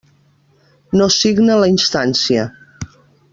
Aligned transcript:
No 1.01 1.07
signa 1.17 1.59
la 1.65 1.69
instància. 1.73 2.47